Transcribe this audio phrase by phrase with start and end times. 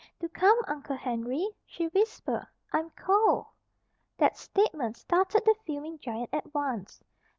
[0.19, 2.47] "Do come, Uncle Henry," she whispered.
[2.73, 3.45] "I'm cold."
[4.17, 7.03] That statement started the fuming giant at once.